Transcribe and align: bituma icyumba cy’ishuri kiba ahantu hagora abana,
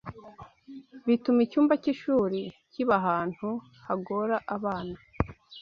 bituma 1.07 1.39
icyumba 1.45 1.73
cy’ishuri 1.81 2.39
kiba 2.71 2.93
ahantu 3.01 3.49
hagora 3.87 4.35
abana, 4.55 4.97